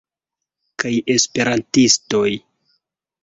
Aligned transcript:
kaj 0.83 0.91
esperantistoj. 1.15 2.25